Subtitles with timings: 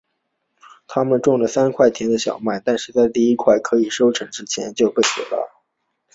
[0.87, 5.61] 他们种植了三块田的小麦但是在第一块可以收成之前它就被毁了。